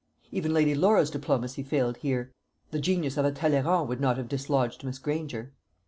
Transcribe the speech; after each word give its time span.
Even 0.31 0.51
Lady 0.51 0.73
Laura's 0.73 1.11
diplomacy 1.11 1.61
failed 1.61 1.97
here. 1.97 2.31
The 2.71 2.79
genius 2.79 3.17
of 3.17 3.25
a 3.25 3.31
Talleyrand 3.31 3.87
would 3.87 4.01
not 4.01 4.17
have 4.17 4.27
dislodged 4.27 4.83
Miss 4.83 4.97
Granger. 4.97 5.53